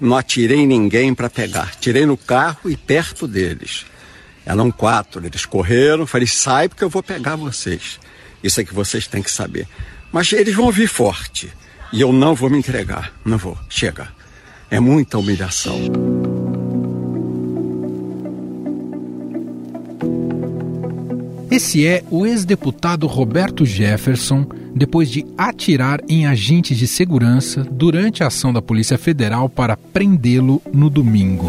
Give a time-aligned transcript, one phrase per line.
[0.00, 1.76] Não atirei ninguém para pegar.
[1.76, 3.86] Tirei no carro e perto deles.
[4.44, 5.24] Eram quatro.
[5.24, 6.04] Eles correram.
[6.04, 8.00] Falei, sai porque eu vou pegar vocês.
[8.42, 9.68] Isso é que vocês têm que saber.
[10.10, 11.52] Mas eles vão vir forte.
[11.92, 13.12] E eu não vou me entregar.
[13.24, 13.56] Não vou.
[13.68, 14.08] Chega.
[14.68, 15.78] É muita humilhação.
[21.48, 28.26] Esse é o ex-deputado Roberto Jefferson, depois de atirar em agentes de segurança durante a
[28.26, 31.46] ação da Polícia Federal para prendê-lo no domingo.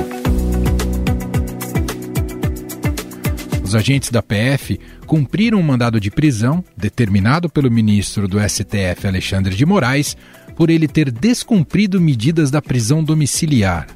[3.64, 9.56] Os agentes da PF cumpriram um mandado de prisão determinado pelo ministro do STF Alexandre
[9.56, 10.16] de Moraes
[10.56, 13.88] por ele ter descumprido medidas da prisão domiciliar.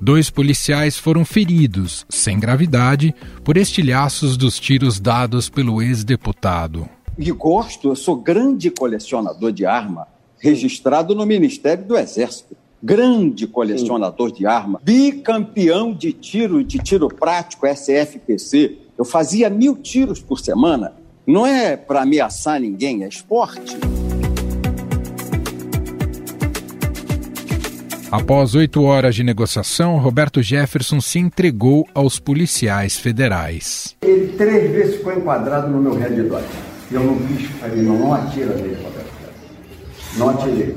[0.00, 6.95] Dois policiais foram feridos, sem gravidade, por estilhaços dos tiros dados pelo ex-deputado.
[7.18, 10.06] E gosto, eu sou grande colecionador de arma,
[10.38, 12.54] registrado no Ministério do Exército.
[12.82, 18.76] Grande colecionador de arma, bicampeão de tiro, de tiro prático, SFPC.
[18.98, 20.92] Eu fazia mil tiros por semana.
[21.26, 23.76] Não é para ameaçar ninguém, é esporte.
[28.12, 33.96] Após oito horas de negociação, Roberto Jefferson se entregou aos policiais federais.
[34.02, 36.44] Ele três vezes ficou enquadrado no meu red dot.
[36.90, 39.16] Eu não quis, falei, não, não atira nele, Roberto.
[40.16, 40.76] Não atirei.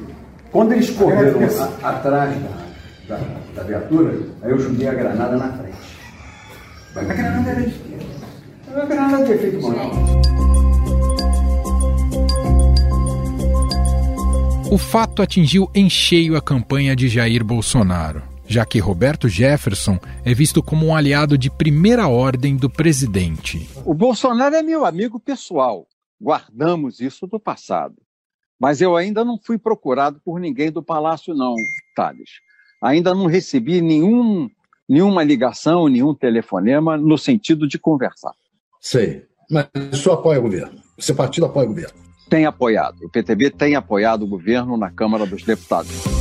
[0.51, 1.39] Quando eles correram
[1.83, 2.35] a, atrás
[3.07, 3.23] da, da,
[3.55, 5.77] da, viatura, aí eu joguei a granada na frente.
[6.95, 8.05] Mas a granada era de esquerda.
[8.75, 9.91] A granada de efeito manual.
[14.71, 20.33] O fato atingiu em cheio a campanha de Jair Bolsonaro, já que Roberto Jefferson é
[20.33, 23.69] visto como um aliado de primeira ordem do presidente.
[23.85, 25.87] O Bolsonaro é meu amigo pessoal.
[26.21, 27.95] Guardamos isso do passado.
[28.59, 31.55] Mas eu ainda não fui procurado por ninguém do palácio, não,
[31.95, 32.29] Thales.
[32.81, 34.49] Ainda não recebi nenhum,
[34.87, 38.33] nenhuma ligação, nenhum telefonema no sentido de conversar.
[38.81, 39.25] Sei.
[39.49, 40.79] Mas o senhor apoia o governo?
[40.97, 42.09] O seu partido apoia o governo?
[42.29, 43.03] tem apoiado.
[43.03, 46.18] O PTB tem apoiado o governo na Câmara dos Deputados.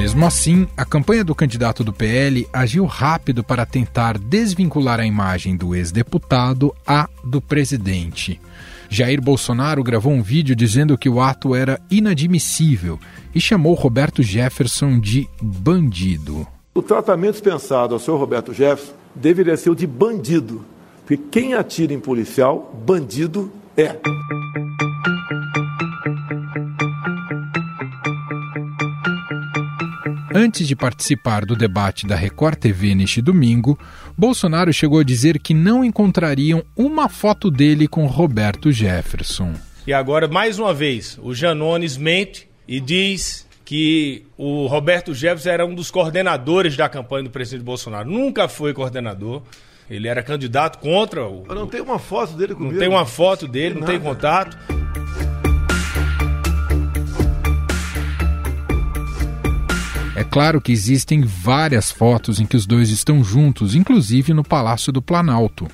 [0.00, 5.54] Mesmo assim, a campanha do candidato do PL agiu rápido para tentar desvincular a imagem
[5.54, 8.40] do ex-deputado à do presidente.
[8.88, 12.98] Jair Bolsonaro gravou um vídeo dizendo que o ato era inadmissível
[13.34, 16.48] e chamou Roberto Jefferson de bandido.
[16.74, 20.64] O tratamento dispensado ao senhor Roberto Jefferson deveria ser o de bandido.
[21.04, 24.00] Porque quem atira em policial, bandido é.
[30.32, 33.76] Antes de participar do debate da Record TV neste domingo,
[34.16, 39.54] Bolsonaro chegou a dizer que não encontrariam uma foto dele com Roberto Jefferson.
[39.84, 45.66] E agora, mais uma vez, o Janones mente e diz que o Roberto Jefferson era
[45.66, 48.08] um dos coordenadores da campanha do presidente Bolsonaro.
[48.08, 49.42] Nunca foi coordenador.
[49.88, 51.44] Ele era candidato contra o.
[51.48, 52.74] Eu não tem uma foto dele comigo.
[52.74, 54.56] Não tem uma foto dele, não, não tem contato.
[60.20, 64.92] É claro que existem várias fotos em que os dois estão juntos, inclusive no Palácio
[64.92, 65.66] do Planalto.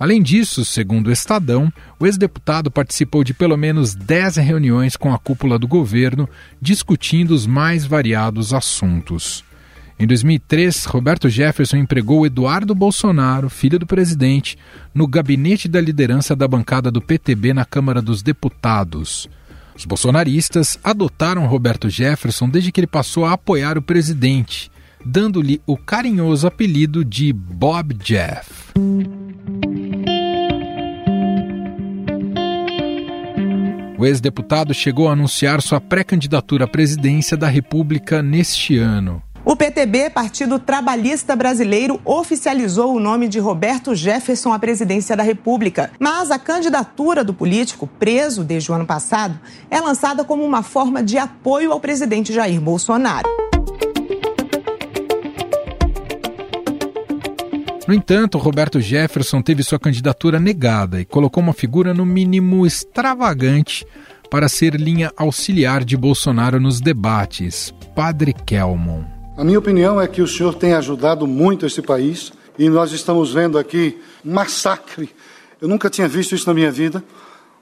[0.00, 1.70] Além disso, segundo o Estadão,
[2.00, 6.26] o ex-deputado participou de pelo menos 10 reuniões com a cúpula do governo,
[6.58, 9.44] discutindo os mais variados assuntos.
[9.98, 14.56] Em 2003, Roberto Jefferson empregou Eduardo Bolsonaro, filho do presidente,
[14.94, 19.28] no gabinete da liderança da bancada do PTB na Câmara dos Deputados.
[19.76, 24.70] Os bolsonaristas adotaram Roberto Jefferson desde que ele passou a apoiar o presidente,
[25.04, 28.72] dando-lhe o carinhoso apelido de Bob Jeff.
[33.98, 39.22] O ex-deputado chegou a anunciar sua pré-candidatura à presidência da República neste ano.
[39.48, 45.92] O PTB, Partido Trabalhista Brasileiro, oficializou o nome de Roberto Jefferson à presidência da República.
[46.00, 49.38] Mas a candidatura do político, preso desde o ano passado,
[49.70, 53.28] é lançada como uma forma de apoio ao presidente Jair Bolsonaro.
[57.86, 63.86] No entanto, Roberto Jefferson teve sua candidatura negada e colocou uma figura no mínimo extravagante
[64.28, 69.15] para ser linha auxiliar de Bolsonaro nos debates, Padre Kelmon.
[69.36, 73.34] A minha opinião é que o senhor tem ajudado muito esse país e nós estamos
[73.34, 75.10] vendo aqui um massacre.
[75.60, 77.04] Eu nunca tinha visto isso na minha vida.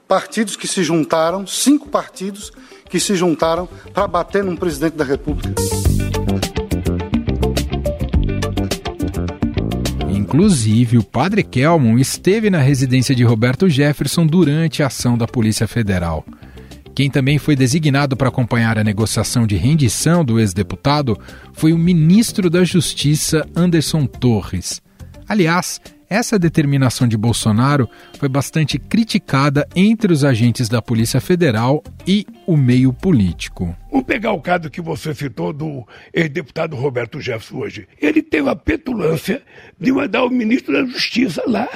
[0.07, 2.49] Partidos que se juntaram, cinco partidos
[2.89, 5.53] que se juntaram para bater num presidente da República.
[10.09, 15.67] Inclusive, o padre Kelmon esteve na residência de Roberto Jefferson durante a ação da Polícia
[15.67, 16.25] Federal.
[16.95, 21.19] Quem também foi designado para acompanhar a negociação de rendição do ex-deputado
[21.51, 24.81] foi o ministro da Justiça, Anderson Torres.
[25.27, 32.25] Aliás, essa determinação de Bolsonaro foi bastante criticada entre os agentes da Polícia Federal e
[32.47, 33.75] o meio político.
[33.91, 37.87] Vamos pegar o caso que você citou do ex-deputado Roberto Jefferson hoje.
[38.01, 39.41] Ele teve a petulância
[39.77, 41.67] de mandar o ministro da Justiça lá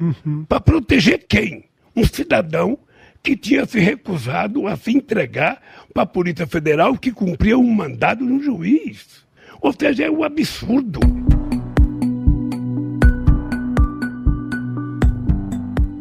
[0.00, 0.46] uhum.
[0.48, 1.64] para proteger quem?
[1.94, 2.78] Um cidadão
[3.22, 5.62] que tinha se recusado a se entregar
[5.94, 9.22] para a Polícia Federal que cumpria um mandado de um juiz.
[9.60, 10.98] Ou seja, é um absurdo.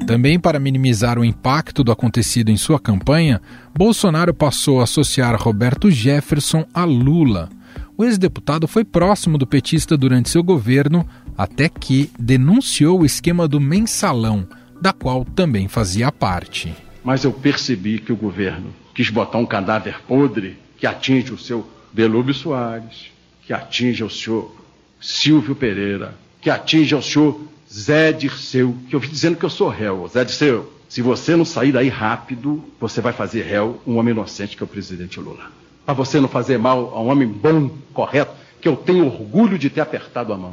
[0.07, 3.39] Também para minimizar o impacto do acontecido em sua campanha,
[3.73, 7.49] Bolsonaro passou a associar Roberto Jefferson a Lula.
[7.95, 11.07] O ex-deputado foi próximo do petista durante seu governo,
[11.37, 14.45] até que denunciou o esquema do mensalão,
[14.81, 20.01] da qual também fazia parte mas eu percebi que o governo quis botar um cadáver
[20.07, 23.11] podre que atinge o seu Belúbio Soares,
[23.43, 24.55] que atinge o senhor
[24.99, 29.69] Silvio Pereira, que atinge o senhor Zé Dirceu, que eu vi dizendo que eu sou
[29.69, 30.07] réu.
[30.07, 34.57] Zé Dirceu, se você não sair daí rápido, você vai fazer réu um homem inocente
[34.57, 35.51] que é o presidente Lula.
[35.85, 39.69] Para você não fazer mal a um homem bom, correto, que eu tenho orgulho de
[39.69, 40.51] ter apertado a mão.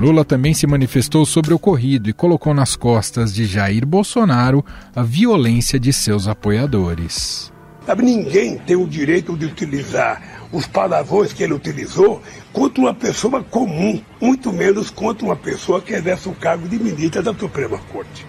[0.00, 4.64] Lula também se manifestou sobre o ocorrido e colocou nas costas de Jair Bolsonaro
[4.96, 7.52] a violência de seus apoiadores.
[7.98, 14.00] Ninguém tem o direito de utilizar os palavrões que ele utilizou contra uma pessoa comum,
[14.18, 18.26] muito menos contra uma pessoa que exerce o cargo de ministra da Suprema Corte.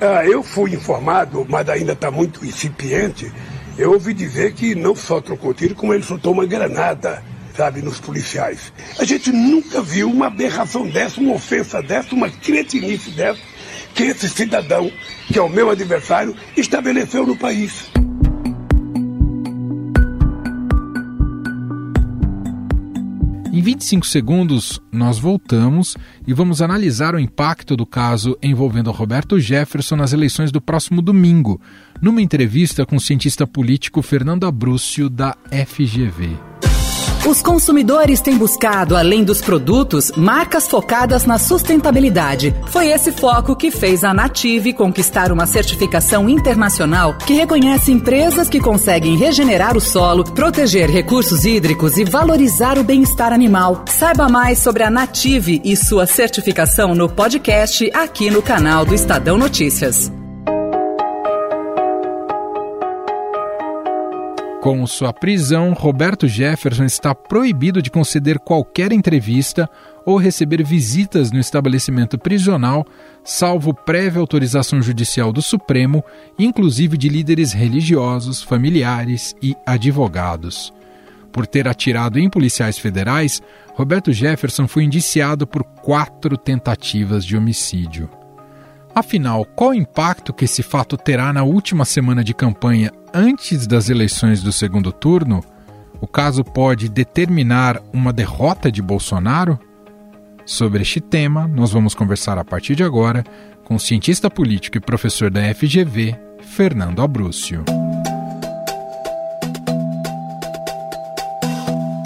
[0.00, 3.30] Ah, eu fui informado, mas ainda está muito incipiente,
[3.78, 7.22] eu ouvi dizer que não só trocou tiro, como ele soltou uma granada
[7.58, 8.72] sabe, nos policiais.
[9.00, 13.40] A gente nunca viu uma aberração dessa, uma ofensa dessa, uma cretinice dessa,
[13.96, 14.92] que esse cidadão,
[15.26, 17.90] que é o meu adversário, estabeleceu no país.
[23.52, 25.96] Em 25 segundos, nós voltamos
[26.28, 31.60] e vamos analisar o impacto do caso envolvendo Roberto Jefferson nas eleições do próximo domingo,
[32.00, 36.47] numa entrevista com o cientista político Fernando Abrúcio, da FGV.
[37.28, 42.56] Os consumidores têm buscado, além dos produtos, marcas focadas na sustentabilidade.
[42.68, 48.58] Foi esse foco que fez a Native conquistar uma certificação internacional que reconhece empresas que
[48.58, 53.84] conseguem regenerar o solo, proteger recursos hídricos e valorizar o bem-estar animal.
[53.86, 59.36] Saiba mais sobre a Native e sua certificação no podcast aqui no canal do Estadão
[59.36, 60.10] Notícias.
[64.68, 69.66] Com sua prisão, Roberto Jefferson está proibido de conceder qualquer entrevista
[70.04, 72.86] ou receber visitas no estabelecimento prisional,
[73.24, 76.04] salvo prévia autorização judicial do Supremo,
[76.38, 80.70] inclusive de líderes religiosos, familiares e advogados.
[81.32, 83.40] Por ter atirado em policiais federais,
[83.72, 88.17] Roberto Jefferson foi indiciado por quatro tentativas de homicídio.
[88.98, 93.88] Afinal, qual o impacto que esse fato terá na última semana de campanha antes das
[93.88, 95.40] eleições do segundo turno?
[96.00, 99.56] O caso pode determinar uma derrota de Bolsonaro?
[100.44, 103.22] Sobre este tema, nós vamos conversar a partir de agora
[103.62, 107.64] com o cientista político e professor da FGV, Fernando Abrúcio.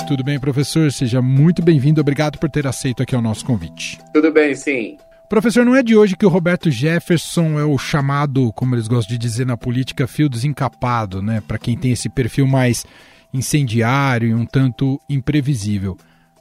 [0.07, 0.93] Tudo bem, professor?
[0.93, 2.03] Seja muito bem-vindo.
[2.03, 3.99] Obrigado por ter aceito aqui o nosso convite.
[4.13, 4.99] Tudo bem, sim.
[5.33, 9.15] Professor, não é de hoje que o Roberto Jefferson é o chamado, como eles gostam
[9.15, 11.43] de dizer na política, fio desencapado, né?
[11.49, 12.85] Para quem tem esse perfil mais
[13.33, 15.97] incendiário e um tanto imprevisível.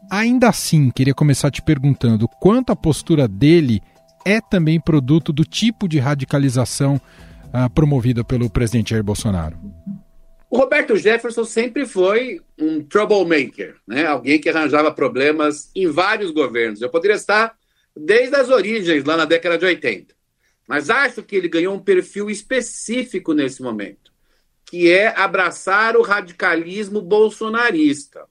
[0.09, 3.81] Ainda assim, queria começar te perguntando quanto a postura dele
[4.25, 6.95] é também produto do tipo de radicalização
[7.45, 9.57] uh, promovida pelo presidente Jair Bolsonaro.
[10.49, 14.05] O Roberto Jefferson sempre foi um troublemaker, né?
[14.05, 16.81] alguém que arranjava problemas em vários governos.
[16.81, 17.55] Eu poderia estar
[17.95, 20.15] desde as origens, lá na década de 80.
[20.67, 24.11] Mas acho que ele ganhou um perfil específico nesse momento,
[24.65, 28.25] que é abraçar o radicalismo bolsonarista.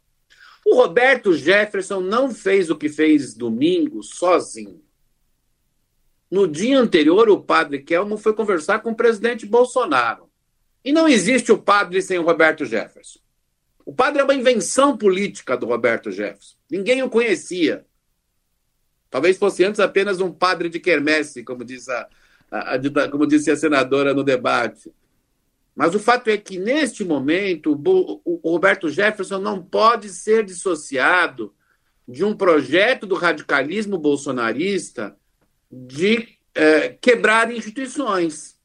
[0.64, 4.82] O Roberto Jefferson não fez o que fez domingo sozinho.
[6.30, 10.30] No dia anterior, o padre Kelmo foi conversar com o presidente Bolsonaro.
[10.84, 13.18] E não existe o padre sem o Roberto Jefferson.
[13.84, 16.56] O padre é uma invenção política do Roberto Jefferson.
[16.70, 17.84] Ninguém o conhecia.
[19.10, 22.08] Talvez fosse antes apenas um padre de quermesse, como, diz a,
[22.50, 24.92] a, a, como disse a senadora no debate.
[25.74, 31.52] Mas o fato é que, neste momento, o, o Roberto Jefferson não pode ser dissociado
[32.06, 35.16] de um projeto do radicalismo bolsonarista
[35.70, 38.58] de é, quebrar instituições.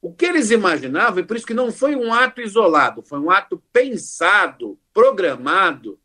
[0.00, 3.30] O que eles imaginavam, e por isso que não foi um ato isolado, foi um
[3.30, 5.98] ato pensado, programado,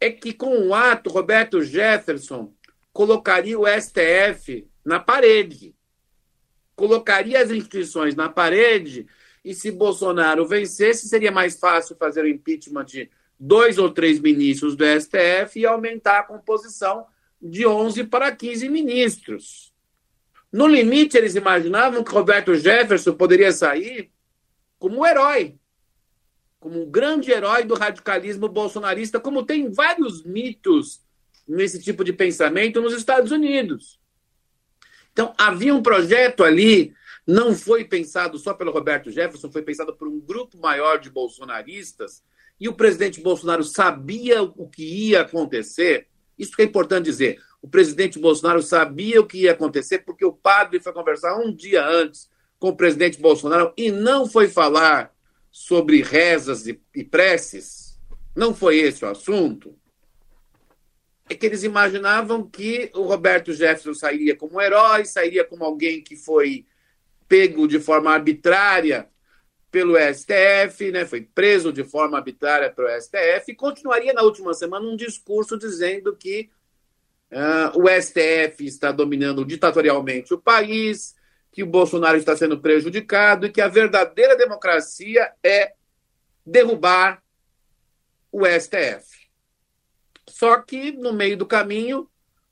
[0.00, 2.52] é que com o ato Roberto Jefferson
[2.96, 5.74] colocaria o STF na parede,
[6.74, 9.06] colocaria as instituições na parede,
[9.44, 14.74] e se Bolsonaro vencesse, seria mais fácil fazer o impeachment de dois ou três ministros
[14.74, 17.04] do STF e aumentar a composição
[17.40, 19.74] de 11 para 15 ministros.
[20.50, 24.10] No limite, eles imaginavam que Roberto Jefferson poderia sair
[24.78, 25.54] como um herói,
[26.58, 31.05] como um grande herói do radicalismo bolsonarista, como tem vários mitos
[31.46, 34.00] nesse tipo de pensamento nos Estados Unidos.
[35.12, 36.92] Então, havia um projeto ali,
[37.26, 42.22] não foi pensado só pelo Roberto Jefferson, foi pensado por um grupo maior de bolsonaristas,
[42.60, 46.08] e o presidente Bolsonaro sabia o que ia acontecer.
[46.38, 47.38] Isso que é importante dizer.
[47.62, 51.86] O presidente Bolsonaro sabia o que ia acontecer porque o padre foi conversar um dia
[51.86, 55.14] antes com o presidente Bolsonaro e não foi falar
[55.50, 57.98] sobre rezas e, e preces.
[58.34, 59.74] Não foi esse o assunto.
[61.28, 66.16] É que eles imaginavam que o Roberto Jefferson sairia como herói, sairia como alguém que
[66.16, 66.66] foi
[67.28, 69.08] pego de forma arbitrária
[69.70, 74.86] pelo STF, né, foi preso de forma arbitrária pelo STF, e continuaria na última semana
[74.86, 76.48] um discurso dizendo que
[77.30, 81.16] Uh, o STF está dominando ditatorialmente o país,
[81.50, 85.72] que o Bolsonaro está sendo prejudicado e que a verdadeira democracia é
[86.44, 87.20] derrubar
[88.30, 89.25] o STF.
[90.28, 92.08] Só que no meio do caminho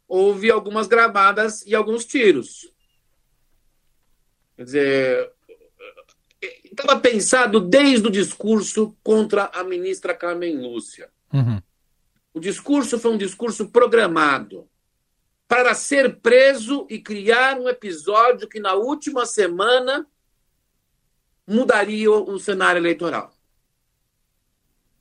[0.07, 2.73] houve algumas gravadas e alguns tiros.
[4.57, 5.33] Quer dizer,
[6.65, 11.11] estava pensado desde o discurso contra a ministra Carmen Lúcia.
[11.33, 11.61] Uhum.
[12.33, 14.69] O discurso foi um discurso programado
[15.47, 20.07] para ser preso e criar um episódio que na última semana
[21.47, 23.33] mudaria o cenário eleitoral.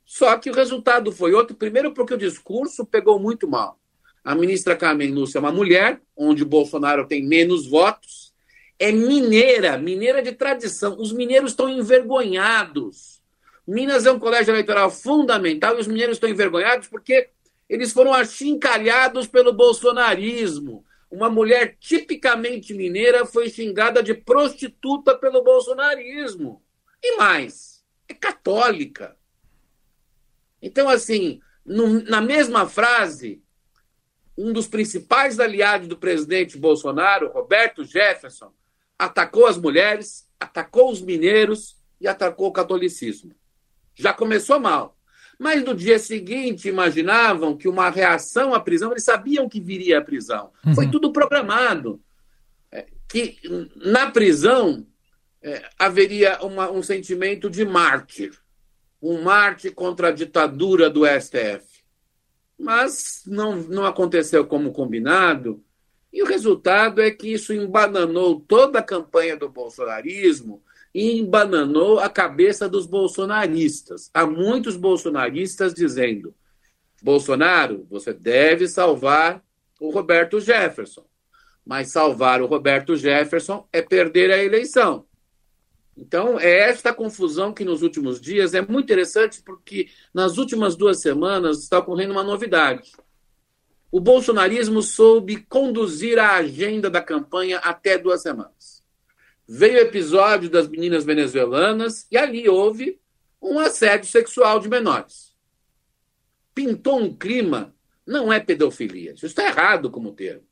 [0.04, 1.56] Só que o resultado foi outro.
[1.56, 3.78] Primeiro, porque o discurso pegou muito mal.
[4.22, 8.32] A ministra Carmen Lúcia é uma mulher, onde o Bolsonaro tem menos votos,
[8.78, 10.98] é mineira, mineira de tradição.
[10.98, 13.14] Os mineiros estão envergonhados
[13.66, 17.30] Minas é um colégio eleitoral fundamental e os mineiros estão envergonhados porque
[17.68, 20.84] eles foram achincalhados pelo bolsonarismo.
[21.10, 26.62] Uma mulher tipicamente mineira foi xingada de prostituta pelo bolsonarismo.
[27.02, 29.16] E mais, é católica.
[30.64, 33.42] Então, assim, no, na mesma frase,
[34.36, 38.52] um dos principais aliados do presidente Bolsonaro, Roberto Jefferson,
[38.98, 43.34] atacou as mulheres, atacou os mineiros e atacou o catolicismo
[43.94, 44.96] já começou mal.
[45.38, 50.04] Mas no dia seguinte imaginavam que uma reação à prisão, eles sabiam que viria a
[50.04, 50.50] prisão.
[50.64, 50.74] Uhum.
[50.74, 52.00] Foi tudo programado.
[52.70, 53.38] É, que
[53.76, 54.86] na prisão
[55.42, 58.32] é, haveria uma, um sentimento de mártir
[59.10, 61.84] um mártir contra a ditadura do STF.
[62.58, 65.62] Mas não, não aconteceu como combinado,
[66.12, 70.62] e o resultado é que isso embananou toda a campanha do bolsonarismo
[70.94, 74.10] e embananou a cabeça dos bolsonaristas.
[74.14, 76.32] Há muitos bolsonaristas dizendo:
[77.02, 79.44] Bolsonaro, você deve salvar
[79.80, 81.04] o Roberto Jefferson.
[81.66, 85.04] Mas salvar o Roberto Jefferson é perder a eleição.
[85.96, 91.00] Então, é esta confusão que nos últimos dias é muito interessante, porque nas últimas duas
[91.00, 92.92] semanas está ocorrendo uma novidade.
[93.90, 98.74] O bolsonarismo soube conduzir a agenda da campanha até duas semanas
[99.46, 102.98] veio o episódio das meninas venezuelanas e ali houve
[103.40, 105.34] um assédio sexual de menores.
[106.54, 107.74] Pintou um clima,
[108.06, 110.46] não é pedofilia, isso está errado como termo,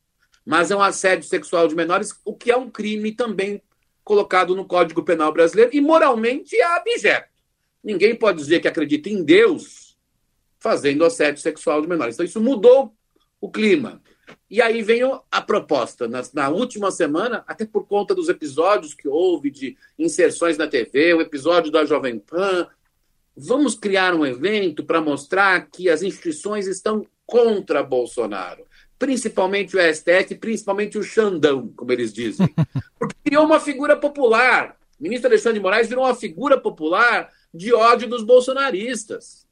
[0.44, 3.62] mas é um assédio sexual de menores, o que é um crime também
[4.04, 7.28] colocado no Código Penal brasileiro e moralmente é abjeto.
[7.82, 9.96] Ninguém pode dizer que acredita em Deus
[10.58, 12.14] fazendo assédio sexual de menores.
[12.14, 12.94] Então isso mudou
[13.40, 14.00] o clima.
[14.48, 19.08] E aí veio a proposta, na, na, última semana, até por conta dos episódios que
[19.08, 22.68] houve de inserções na TV, o episódio da Jovem Pan,
[23.36, 28.64] vamos criar um evento para mostrar que as instituições estão contra Bolsonaro,
[29.02, 32.46] principalmente o STF, principalmente o Xandão, como eles dizem.
[32.96, 34.76] Porque criou uma figura popular.
[34.96, 39.44] O ministro Alexandre de Moraes virou uma figura popular de ódio dos bolsonaristas.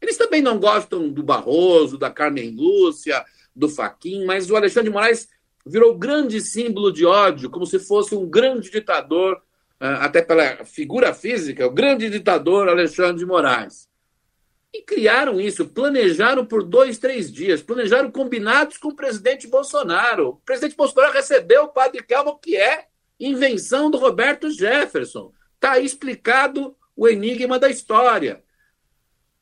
[0.00, 3.22] Eles também não gostam do Barroso, da Carmen Lúcia,
[3.54, 5.28] do Faquin, mas o Alexandre de Moraes
[5.66, 9.38] virou grande símbolo de ódio, como se fosse um grande ditador,
[9.78, 13.86] ah, até pela figura física, o grande ditador Alexandre de Moraes.
[14.72, 20.28] E criaram isso, planejaram por dois, três dias, planejaram combinados com o presidente Bolsonaro.
[20.28, 22.86] O presidente Bolsonaro recebeu o padre Kelmo, que é
[23.18, 25.32] invenção do Roberto Jefferson.
[25.54, 28.44] Está aí explicado o enigma da história.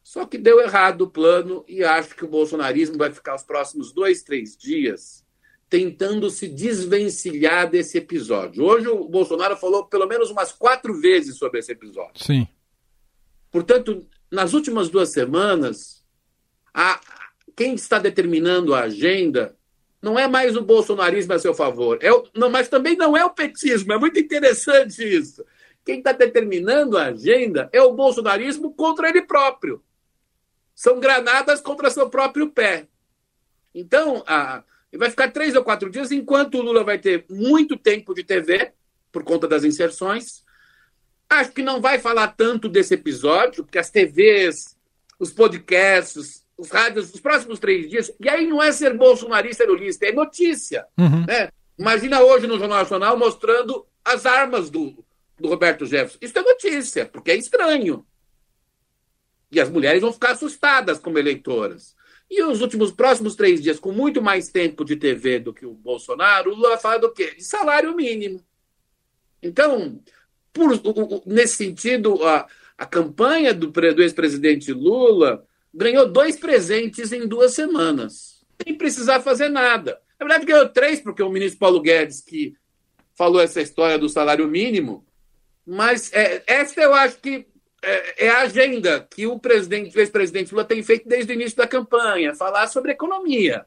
[0.02, 3.92] Só que deu errado o plano e acho que o bolsonarismo vai ficar os próximos
[3.92, 5.26] dois, três dias
[5.68, 8.64] tentando se desvencilhar desse episódio.
[8.64, 12.22] Hoje o Bolsonaro falou pelo menos umas quatro vezes sobre esse episódio.
[12.22, 12.46] Sim.
[13.50, 14.06] Portanto,
[14.36, 16.04] nas últimas duas semanas,
[16.74, 17.00] a,
[17.56, 19.56] quem está determinando a agenda
[20.02, 23.24] não é mais o bolsonarismo a seu favor, é o, não, mas também não é
[23.24, 23.94] o petismo.
[23.94, 25.42] É muito interessante isso.
[25.82, 29.82] Quem está determinando a agenda é o bolsonarismo contra ele próprio.
[30.74, 32.86] São granadas contra seu próprio pé.
[33.74, 34.62] Então, a,
[34.94, 38.74] vai ficar três ou quatro dias, enquanto o Lula vai ter muito tempo de TV,
[39.10, 40.44] por conta das inserções.
[41.28, 44.76] Acho que não vai falar tanto desse episódio, porque as TVs,
[45.18, 48.12] os podcasts, os rádios, os próximos três dias.
[48.20, 50.86] E aí não é ser bolsonarista e lulista, é notícia.
[50.96, 51.26] Uhum.
[51.26, 51.48] Né?
[51.78, 55.04] Imagina hoje no Jornal Nacional mostrando as armas do,
[55.38, 56.18] do Roberto Jefferson.
[56.20, 58.06] Isso é notícia, porque é estranho.
[59.50, 61.94] E as mulheres vão ficar assustadas como eleitoras.
[62.30, 65.74] E os últimos próximos três dias, com muito mais tempo de TV do que o
[65.74, 67.34] Bolsonaro, o Lula fala do quê?
[67.36, 68.44] De salário mínimo.
[69.40, 70.00] Então,
[70.56, 72.46] por, nesse sentido, a,
[72.78, 79.50] a campanha do, do ex-presidente Lula ganhou dois presentes em duas semanas, sem precisar fazer
[79.50, 80.00] nada.
[80.18, 82.56] Na verdade, ganhou três, porque o ministro Paulo Guedes, que
[83.14, 85.06] falou essa história do salário mínimo,
[85.66, 87.46] mas é, essa eu acho que
[87.82, 91.56] é, é, a agenda que o presidente, o ex-presidente Lula tem feito desde o início
[91.56, 93.66] da campanha, falar sobre economia.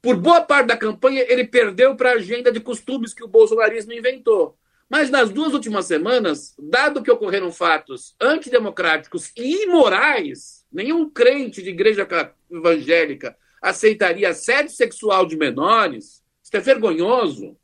[0.00, 3.92] Por boa parte da campanha, ele perdeu para a agenda de costumes que o bolsonarismo
[3.92, 4.56] inventou.
[4.92, 11.70] Mas nas duas últimas semanas, dado que ocorreram fatos antidemocráticos e imorais, nenhum crente de
[11.70, 12.06] igreja
[12.50, 17.56] evangélica aceitaria assédio sexual de menores, isso é vergonhoso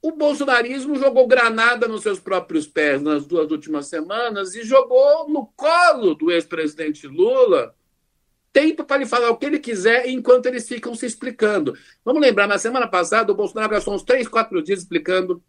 [0.00, 5.46] o bolsonarismo jogou granada nos seus próprios pés nas duas últimas semanas e jogou no
[5.56, 7.74] colo do ex-presidente Lula
[8.52, 11.76] tempo para ele falar o que ele quiser enquanto eles ficam se explicando.
[12.04, 15.42] Vamos lembrar, na semana passada, o Bolsonaro gastou uns três, quatro dias explicando,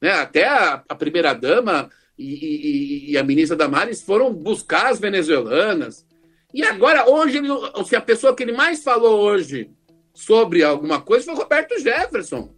[0.00, 6.06] né, até a, a primeira-dama e, e, e, a ministra Damares foram buscar as venezuelanas.
[6.52, 7.40] E agora, hoje,
[7.86, 9.70] se a pessoa que ele mais falou hoje
[10.12, 12.54] sobre alguma coisa foi o Roberto Jefferson.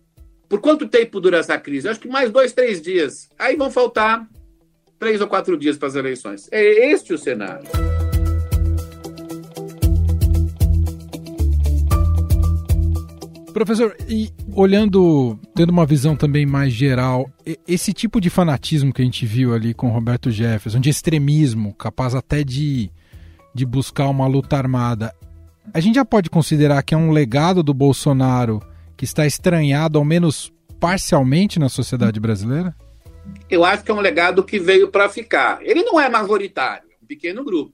[0.49, 1.89] Por quanto tempo dura essa crise?
[1.89, 3.29] acho que mais dois, três dias.
[3.39, 4.29] Aí vão faltar
[4.99, 6.49] três ou quatro dias para as eleições.
[6.51, 7.69] É este o cenário.
[13.53, 17.31] Professor, e olhando, tendo uma visão também mais geral,
[17.67, 22.15] esse tipo de fanatismo que a gente viu ali com Roberto Jefferson, de extremismo, capaz
[22.15, 22.91] até de,
[23.55, 25.15] de buscar uma luta armada,
[25.73, 28.61] a gente já pode considerar que é um legado do Bolsonaro
[28.97, 32.75] que está estranhado, ao menos parcialmente, na sociedade brasileira?
[33.49, 35.61] Eu acho que é um legado que veio para ficar.
[35.63, 37.73] Ele não é majoritário, é um pequeno grupo.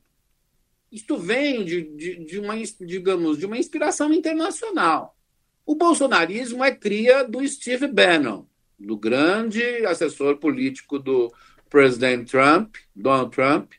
[0.91, 5.15] Isto vem de, de, de, uma, digamos, de uma inspiração internacional.
[5.69, 8.47] O bolsonarismo é cria do Steve Bannon,
[8.79, 11.31] do grande assessor político do
[11.69, 13.73] presidente Trump, Donald Trump,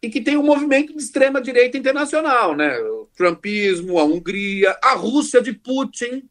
[0.00, 2.78] e que tem um movimento de extrema direita internacional, né?
[2.78, 6.28] O trumpismo, a Hungria, a Rússia de Putin,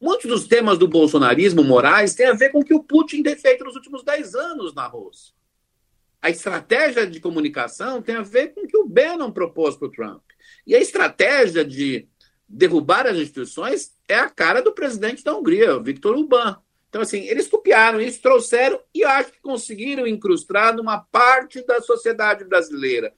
[0.00, 3.34] Muitos dos temas do bolsonarismo morais têm a ver com o que o Putin tem
[3.34, 5.34] feito nos últimos dez anos na Rússia.
[6.20, 9.90] A estratégia de comunicação tem a ver com o que o Bannon propôs para o
[9.90, 10.22] Trump.
[10.66, 12.08] E a estratégia de
[12.48, 16.56] derrubar as instituições é a cara do presidente da Hungria, Viktor Orbán.
[16.88, 22.44] Então, assim, eles copiaram isso, trouxeram e acho que conseguiram incrustar numa parte da sociedade
[22.44, 23.12] brasileira.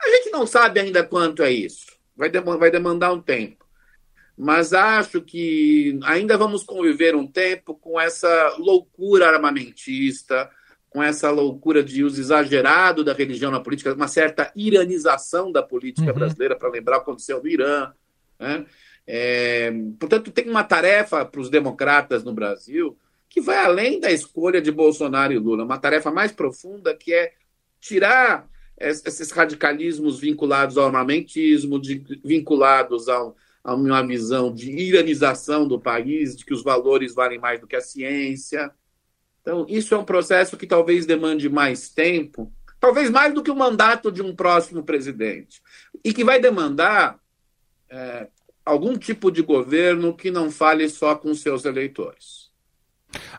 [0.00, 1.86] A gente não sabe ainda quanto é isso.
[2.16, 3.62] Vai, vai demandar um tempo
[4.36, 10.50] mas acho que ainda vamos conviver um tempo com essa loucura armamentista,
[10.88, 16.08] com essa loucura de uso exagerado da religião na política, uma certa iranização da política
[16.08, 16.14] uhum.
[16.14, 17.92] brasileira, para lembrar o que aconteceu no Irã.
[18.42, 18.66] Né?
[19.06, 24.60] É, portanto, tem uma tarefa para os democratas no Brasil que vai além da escolha
[24.60, 27.32] de Bolsonaro e Lula, uma tarefa mais profunda que é
[27.80, 28.46] tirar
[28.78, 36.36] esses radicalismos vinculados ao armamentismo, de, vinculados ao, a uma visão de iranização do país,
[36.36, 38.70] de que os valores valem mais do que a ciência.
[39.40, 43.56] Então, isso é um processo que talvez demande mais tempo, talvez mais do que o
[43.56, 45.62] mandato de um próximo presidente,
[46.04, 47.21] e que vai demandar
[47.92, 48.26] é,
[48.64, 52.50] algum tipo de governo que não fale só com seus eleitores.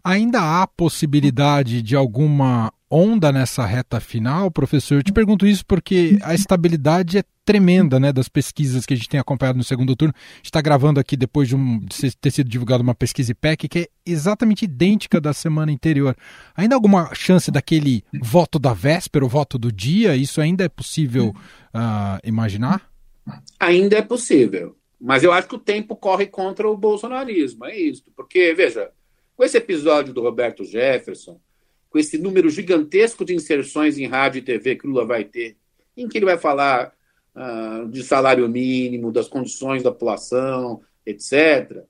[0.04, 4.98] Ainda há possibilidade de alguma onda nessa reta final, professor?
[4.98, 9.10] Eu te pergunto isso porque a estabilidade é tremenda, né, das pesquisas que a gente
[9.10, 10.14] tem acompanhado no segundo turno.
[10.44, 13.88] Está gravando aqui depois de, um, de ter sido divulgada uma pesquisa IPEC que é
[14.06, 16.16] exatamente idêntica da semana anterior.
[16.56, 20.16] Ainda alguma chance daquele voto da véspera, o voto do dia?
[20.16, 21.34] Isso ainda é possível
[21.74, 22.93] uh, imaginar?
[23.60, 24.76] Ainda é possível.
[25.00, 28.06] Mas eu acho que o tempo corre contra o bolsonarismo, é isso.
[28.16, 28.92] Porque, veja,
[29.36, 31.40] com esse episódio do Roberto Jefferson,
[31.90, 35.58] com esse número gigantesco de inserções em rádio e TV que Lula vai ter,
[35.96, 36.94] em que ele vai falar
[37.36, 41.84] uh, de salário mínimo, das condições da população, etc.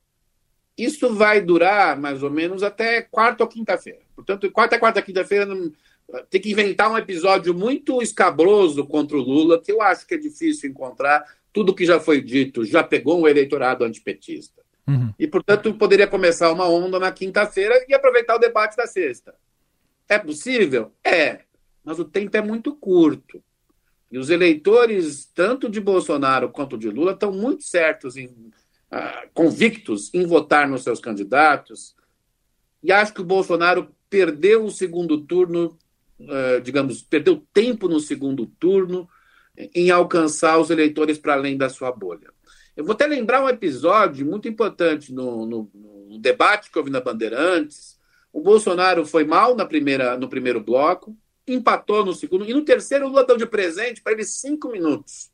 [0.78, 4.02] Isso vai durar mais ou menos até quarta ou quinta-feira.
[4.16, 5.48] Portanto, quarta, quarta, quinta-feira
[6.30, 10.18] tem que inventar um episódio muito escabroso contra o Lula, que eu acho que é
[10.18, 11.24] difícil encontrar.
[11.52, 14.62] Tudo que já foi dito já pegou um eleitorado antipetista.
[14.88, 15.14] Uhum.
[15.18, 19.34] E, portanto, poderia começar uma onda na quinta-feira e aproveitar o debate da sexta.
[20.10, 20.92] É possível?
[21.04, 21.42] É,
[21.84, 23.42] mas o tempo é muito curto.
[24.12, 30.14] E os eleitores, tanto de Bolsonaro quanto de Lula, estão muito certos, em, uh, convictos
[30.14, 31.96] em votar nos seus candidatos.
[32.84, 35.78] E acho que o Bolsonaro perdeu o segundo turno,
[36.64, 39.08] digamos, perdeu tempo no segundo turno
[39.74, 42.32] em alcançar os eleitores para além da sua bolha.
[42.76, 45.70] Eu vou até lembrar um episódio muito importante no, no,
[46.10, 48.00] no debate que houve na Bandeirantes,
[48.32, 51.16] o Bolsonaro foi mal na primeira, no primeiro bloco,
[51.48, 55.32] empatou no segundo, e no terceiro o Lula deu de presente para ele cinco minutos.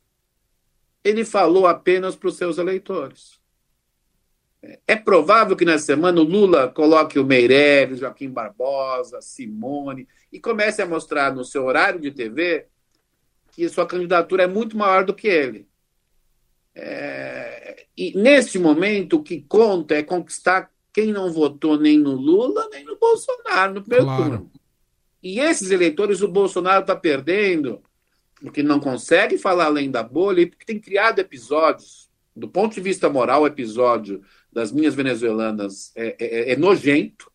[1.02, 3.40] Ele falou apenas para os seus eleitores.
[4.86, 10.80] É provável que nessa semana o Lula coloque o Meirelles, Joaquim Barbosa, Simone e comece
[10.82, 12.66] a mostrar no seu horário de TV
[13.52, 15.68] que sua candidatura é muito maior do que ele.
[16.74, 17.86] É...
[17.96, 22.84] E neste momento o que conta é conquistar quem não votou nem no Lula, nem
[22.84, 24.22] no Bolsonaro no primeiro claro.
[24.22, 24.52] turno.
[25.22, 27.82] E esses eleitores o Bolsonaro está perdendo
[28.40, 32.08] porque não consegue falar além da bolha e porque tem criado episódios.
[32.34, 37.30] Do ponto de vista moral, o episódio das minhas venezuelanas é, é, é nojento,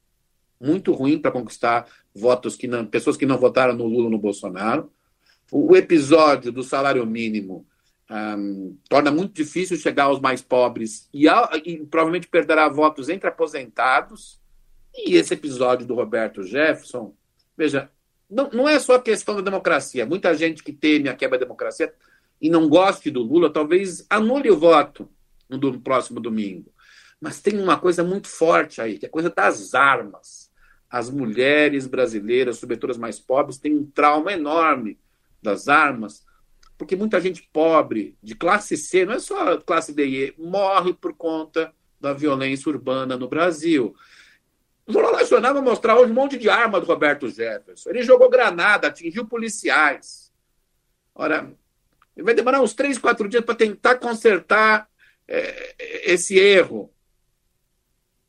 [0.60, 4.92] muito ruim para conquistar votos que não, pessoas que não votaram no Lula no Bolsonaro.
[5.52, 7.68] O, o episódio do salário mínimo
[8.10, 11.28] um, torna muito difícil chegar aos mais pobres e,
[11.66, 14.40] e, provavelmente perderá votos entre aposentados.
[14.94, 17.14] E esse episódio do Roberto Jefferson,
[17.58, 17.90] veja,
[18.30, 20.06] não, não é só a questão da democracia.
[20.06, 21.94] Muita gente que teme a quebra da democracia
[22.42, 25.10] e não goste do Lula, talvez anule o voto
[25.50, 26.72] no, no próximo domingo.
[27.20, 30.52] Mas tem uma coisa muito forte aí, que é a coisa das armas.
[30.96, 34.98] As mulheres brasileiras, sobretudo as mais pobres, têm um trauma enorme
[35.42, 36.26] das armas
[36.78, 40.94] porque muita gente pobre, de classe C, não é só classe D e E, morre
[40.94, 43.94] por conta da violência urbana no Brasil.
[44.88, 47.90] O Jornal Nacional vai mostrar hoje um monte de arma do Roberto Jefferson.
[47.90, 50.32] Ele jogou granada, atingiu policiais.
[51.14, 51.54] Ora,
[52.18, 54.88] vai demorar uns três, quatro dias para tentar consertar
[55.28, 55.76] é,
[56.10, 56.90] esse erro.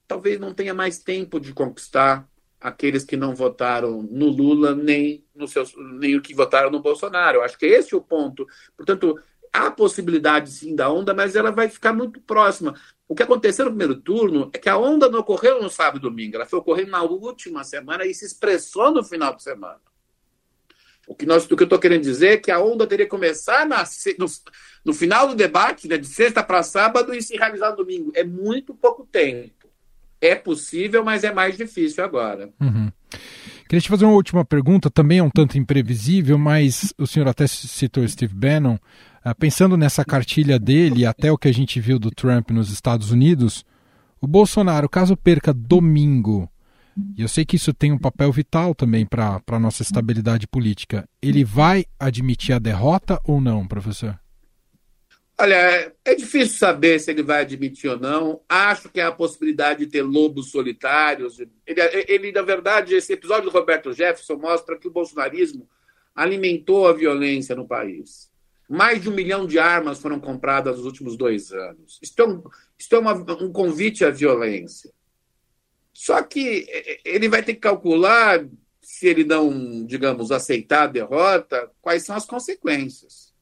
[0.08, 2.28] Talvez não tenha mais tempo de conquistar
[2.66, 7.40] aqueles que não votaram no Lula nem, no seus, nem o que votaram no Bolsonaro.
[7.40, 8.44] Acho que esse é o ponto.
[8.76, 9.16] Portanto,
[9.52, 12.74] há possibilidade sim da onda, mas ela vai ficar muito próxima.
[13.06, 16.00] O que aconteceu no primeiro turno é que a onda não ocorreu no sábado e
[16.00, 19.80] domingo, ela foi ocorrendo na última semana e se expressou no final de semana.
[21.06, 23.10] O que, nós, o que eu estou querendo dizer é que a onda teria que
[23.10, 23.84] começar na,
[24.18, 24.26] no,
[24.84, 28.10] no final do debate, né, de sexta para sábado, e se realizar no domingo.
[28.12, 29.52] É muito pouco tempo.
[30.20, 32.50] É possível, mas é mais difícil agora.
[32.60, 32.90] Uhum.
[33.68, 37.46] Queria te fazer uma última pergunta, também é um tanto imprevisível, mas o senhor até
[37.46, 38.76] citou Steve Bannon.
[39.24, 43.10] Uh, pensando nessa cartilha dele até o que a gente viu do Trump nos Estados
[43.10, 43.64] Unidos,
[44.20, 46.48] o Bolsonaro, caso perca domingo,
[47.16, 51.06] e eu sei que isso tem um papel vital também para a nossa estabilidade política,
[51.20, 54.18] ele vai admitir a derrota ou não, professor?
[55.38, 58.40] Olha, é difícil saber se ele vai admitir ou não.
[58.48, 61.38] Acho que há a possibilidade de ter lobos solitários.
[61.38, 65.68] Ele, ele, na verdade, esse episódio do Roberto Jefferson mostra que o bolsonarismo
[66.14, 68.30] alimentou a violência no país.
[68.66, 71.98] Mais de um milhão de armas foram compradas nos últimos dois anos.
[72.02, 72.42] Isso é um,
[72.78, 74.90] isso é uma, um convite à violência.
[75.92, 76.66] Só que
[77.04, 78.46] ele vai ter que calcular,
[78.80, 83.35] se ele não, digamos, aceitar a derrota, quais são as consequências.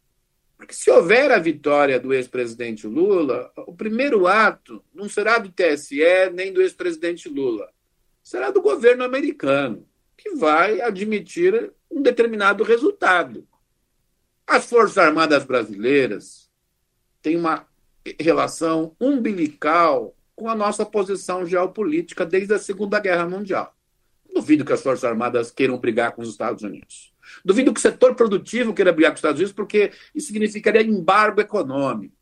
[0.56, 6.30] Porque se houver a vitória do ex-presidente Lula, o primeiro ato não será do TSE
[6.32, 7.70] nem do ex-presidente Lula,
[8.22, 9.86] será do governo americano,
[10.16, 13.46] que vai admitir um determinado resultado.
[14.46, 16.50] As Forças Armadas brasileiras
[17.22, 17.66] têm uma
[18.20, 23.74] relação umbilical com a nossa posição geopolítica desde a Segunda Guerra Mundial.
[24.34, 27.13] Duvido que as Forças Armadas queiram brigar com os Estados Unidos.
[27.44, 31.40] Duvido que o setor produtivo queira brigar com os Estados Unidos, porque isso significaria embargo
[31.40, 32.14] econômico.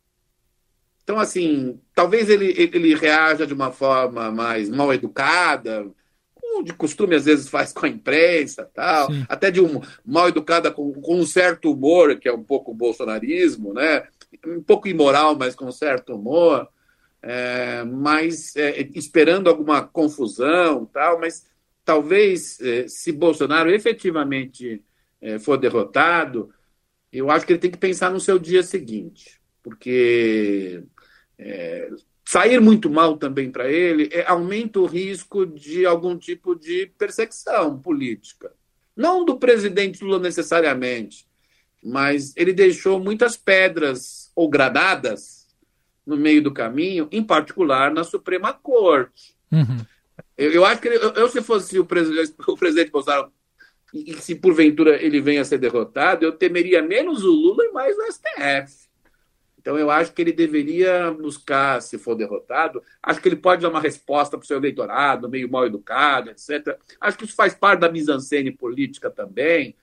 [1.03, 5.85] Então, assim, talvez ele, ele reaja de uma forma mais mal educada,
[6.33, 9.25] como de costume às vezes faz com a imprensa, tal, Sim.
[9.27, 12.75] até de um mal educada com, com, um certo humor, que é um pouco o
[12.75, 14.07] bolsonarismo, né?
[14.45, 16.67] Um pouco imoral, mas com certo humor,
[17.21, 21.45] é, mas é, esperando alguma confusão, tal, mas
[21.83, 24.81] talvez é, se Bolsonaro efetivamente
[25.39, 26.49] for derrotado,
[27.11, 30.83] eu acho que ele tem que pensar no seu dia seguinte, porque
[31.37, 31.89] é,
[32.25, 37.79] sair muito mal também para ele é, aumenta o risco de algum tipo de perseguição
[37.79, 38.51] política.
[38.95, 41.27] Não do presidente Lula necessariamente,
[41.83, 45.47] mas ele deixou muitas pedras ou gradadas
[46.05, 49.35] no meio do caminho, em particular na Suprema Corte.
[49.51, 49.85] Uhum.
[50.37, 53.31] Eu, eu, acho que ele, eu, eu, se fosse o presidente, o presidente Bolsonaro
[53.93, 57.95] e se porventura ele venha a ser derrotado, eu temeria menos o Lula e mais
[57.95, 58.83] o STF.
[59.63, 63.69] Então eu acho que ele deveria buscar, se for derrotado, acho que ele pode dar
[63.69, 66.77] uma resposta para o seu eleitorado, meio mal educado, etc.
[66.99, 69.73] Acho que isso faz parte da mise-en-scène política também,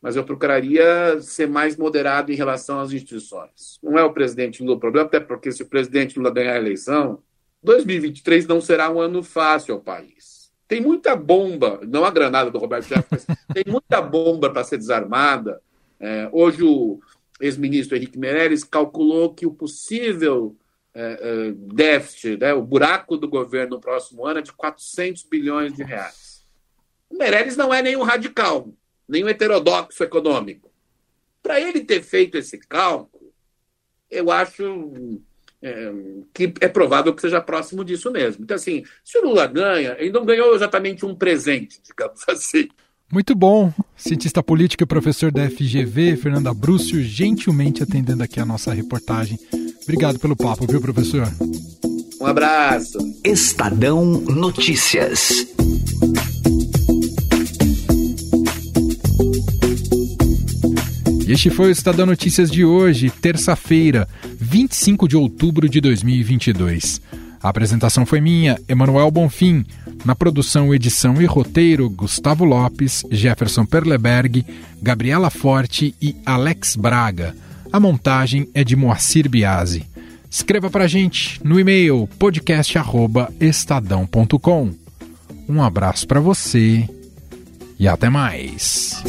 [0.00, 3.80] mas eu procuraria ser mais moderado em relação às instituições.
[3.82, 6.58] Não é o presidente Lula o problema, até porque se o presidente Lula ganhar a
[6.58, 7.20] eleição,
[7.64, 10.29] 2023 não será um ano fácil ao país.
[10.70, 15.60] Tem muita bomba, não a granada do Roberto Jefferson, tem muita bomba para ser desarmada.
[15.98, 17.00] É, hoje o
[17.40, 20.56] ex-ministro Henrique Meirelles calculou que o possível
[20.94, 25.72] é, é, déficit, né, o buraco do governo no próximo ano é de 400 bilhões
[25.72, 26.46] de reais.
[27.10, 28.72] O Meirelles não é nenhum radical,
[29.08, 30.70] nenhum heterodoxo econômico.
[31.42, 33.32] Para ele ter feito esse cálculo,
[34.08, 35.20] eu acho
[35.62, 35.92] é,
[36.32, 38.44] que é provável que seja próximo disso mesmo.
[38.44, 42.68] Então, assim, se o Lula ganha, ele não ganhou exatamente um presente, digamos assim.
[43.12, 43.72] Muito bom.
[43.96, 49.38] Cientista política e professor da FGV, Fernanda Brúcio, gentilmente atendendo aqui a nossa reportagem.
[49.82, 51.26] Obrigado pelo papo, viu, professor?
[52.20, 52.98] Um abraço.
[53.24, 55.46] Estadão Notícias.
[61.26, 64.08] Este foi o Estadão Notícias de hoje, terça-feira,
[64.50, 67.00] 25 de outubro de 2022.
[67.40, 69.64] A apresentação foi minha, Emanuel Bonfim.
[70.04, 74.44] Na produção, edição e roteiro, Gustavo Lopes, Jefferson Perleberg,
[74.82, 77.36] Gabriela Forte e Alex Braga.
[77.72, 79.86] A montagem é de Moacir Biasi.
[80.28, 84.72] Escreva pra gente no e-mail podcast@estadão.com.
[85.48, 86.88] Um abraço para você
[87.78, 89.00] e até mais.